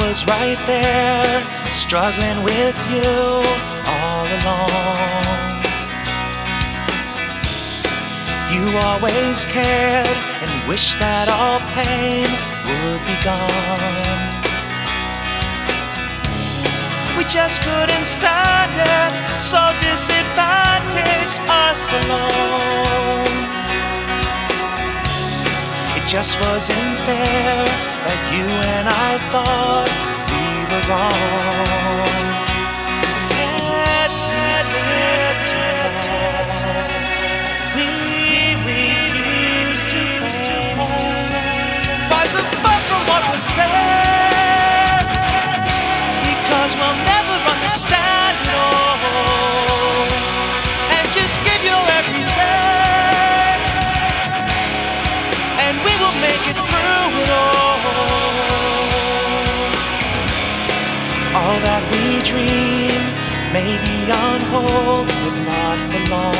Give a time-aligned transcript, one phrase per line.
[0.00, 3.12] was right there, struggling with you
[3.86, 5.52] all along.
[8.52, 12.28] You always cared and wished that all pain
[12.68, 14.42] would be gone.
[17.16, 22.31] We just couldn't stand it, so disadvantaged us alone.
[26.12, 27.64] Just wasn't fair
[28.04, 29.88] that you and I thought
[30.28, 32.31] we were wrong.
[62.24, 63.02] Dream
[63.52, 66.34] may be on hold, but not for long.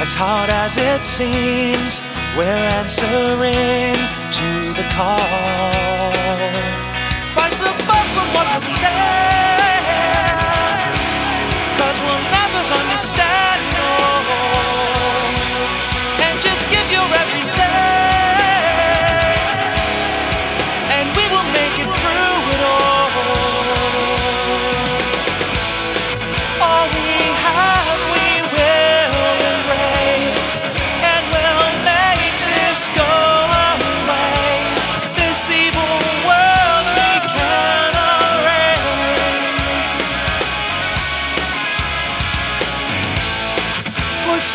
[0.00, 2.02] As hard as it seems,
[2.36, 3.96] we're answering
[4.38, 6.12] to the call.
[7.36, 9.55] Rise above from what was said,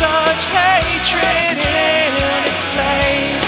[0.02, 2.14] such hatred in
[2.50, 3.41] its place,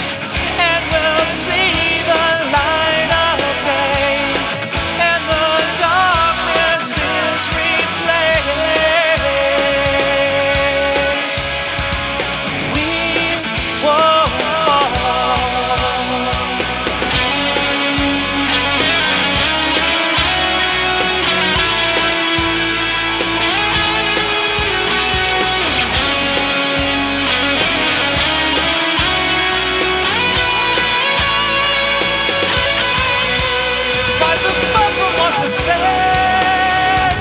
[35.41, 37.13] the sand.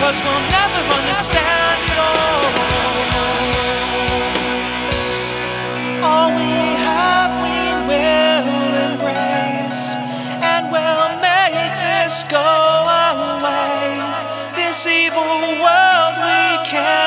[0.00, 2.44] Cause we'll never understand it all.
[6.08, 6.54] All we
[6.88, 9.96] have, we will embrace,
[10.42, 12.50] and we'll make this go
[13.14, 13.98] away.
[14.54, 15.24] This evil
[15.62, 17.05] world we can't.